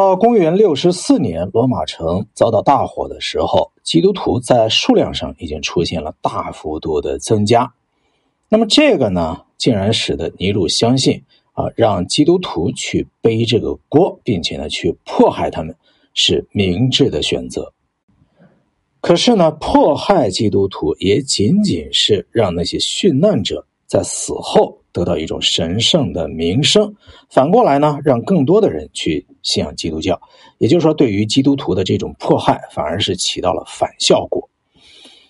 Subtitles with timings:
[0.00, 7.70] 到公元六十四年，罗马城遭到大火的时候，基督徒在数量上已经出现了大幅度的增加。
[8.48, 11.22] 那么这个呢，竟然使得尼禄相信
[11.52, 15.76] 啊，让基督徒去背这个锅，并且呢去迫害他们，
[16.14, 17.70] 是明智的选择。
[19.02, 24.79] 可是呢，迫害基督徒也仅仅是让那些殉难者在死后。
[24.92, 26.94] 得到一种神圣的名声，
[27.28, 30.20] 反过来呢，让更多的人去信仰基督教。
[30.58, 34.48] 也就是说，对于基督徒的这种迫害，反而是起到了反效果。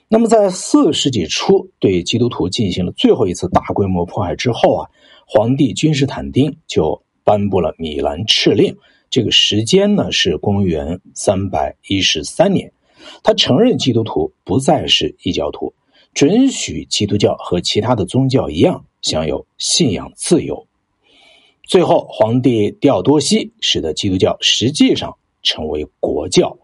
[0.09, 4.91] 那么，在四世纪初对基督徒进行了最后一次大规模迫害之后啊，
[5.27, 8.77] 皇帝君士坦丁就颁布了米兰敕令。
[9.09, 12.73] 这个时间呢是公元三百一十三年，
[13.23, 15.75] 他承认基督徒不再是异教徒，
[16.13, 18.85] 准许基督教和其他的宗教一样。
[19.03, 20.67] 享有信仰自由。
[21.63, 26.59] 最后，皇帝调多西使得基督教实际上成为国教。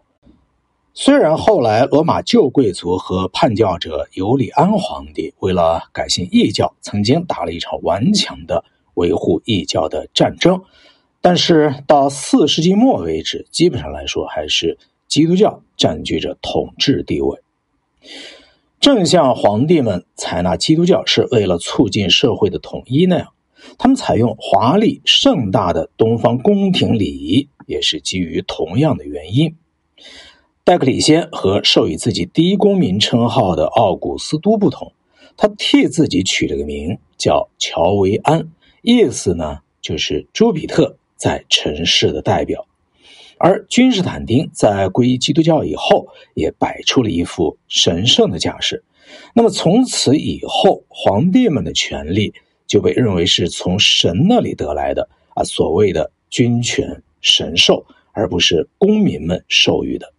[0.93, 8.65] 虽然后来罗马旧贵族和叛教者尤里安皇帝为了改信异教，曾经打了一场顽强的
[8.95, 10.63] 维护异教的战争，
[11.21, 17.39] 但是到四世纪末为止，基本上来说还是基督教占据着统治地位。
[18.79, 23.33] 正像皇帝们采纳基督教是为了促进社会的统一那样，
[23.77, 29.55] 他们采用华丽盛大的东方宫廷礼仪，也是基于同样的原因。
[30.63, 34.93] 戴克里先和授予自己第一公民称号的奥古斯都不同，
[35.35, 38.47] 他替自己取了个名叫乔维安，
[38.81, 42.67] 意思呢就是朱比特在城市的代表。
[43.39, 48.83] 而君士坦丁在皈依基督教以后，也摆出了一副神圣的架势。
[49.33, 52.33] 那么从此以后，皇帝们的权力
[52.65, 60.13] 就被认为是从神那里得来的啊，所谓的君权神授，而不是公民们授予的。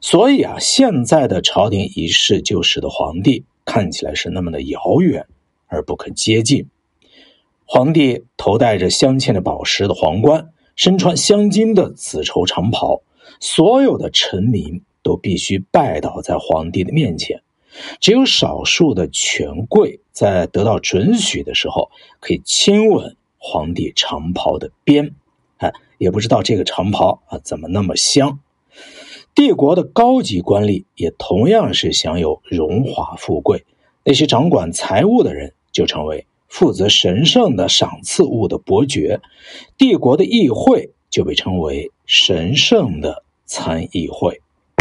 [0.00, 5.26] 所以啊，现在的朝廷仪式就使得皇帝看起来是那么的遥远
[5.66, 6.68] 而不可接近。
[7.64, 10.50] 皇帝头戴着镶嵌着宝石的皇冠。
[10.76, 13.02] 身穿镶金的紫绸长袍，
[13.40, 17.42] 所有的臣民都必须拜倒在皇帝的面前。
[18.00, 21.90] 只有少数的权贵在得到准许的时候，
[22.20, 25.14] 可以亲吻皇帝长袍的边。
[25.56, 28.40] 哎，也不知道这个长袍啊怎么那么香。
[29.34, 33.64] 帝国的高级官吏也同样是享有荣华富贵。
[34.04, 36.26] 那些掌管财务的人就成为。
[36.52, 39.22] 负责神圣的赏赐物的伯爵，
[39.78, 44.42] 帝国的议会就被称为神圣的参议会。